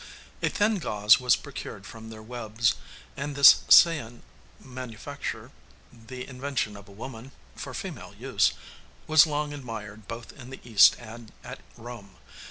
A 0.41 0.49
thin 0.49 0.79
gauze 0.79 1.19
was 1.19 1.35
procured 1.35 1.85
from 1.85 2.09
their 2.09 2.23
webs, 2.23 2.73
and 3.15 3.35
this 3.35 3.57
Cean 3.69 4.23
manufacture, 4.59 5.51
the 5.93 6.27
invention 6.27 6.75
of 6.75 6.87
a 6.89 6.91
woman, 6.91 7.33
for 7.55 7.75
female 7.75 8.15
use, 8.15 8.53
was 9.05 9.27
long 9.27 9.53
admired 9.53 10.07
both 10.07 10.31
in 10.33 10.49
the 10.49 10.59
East 10.63 10.95
and 10.97 11.31
at 11.43 11.59
Rome. 11.77 12.15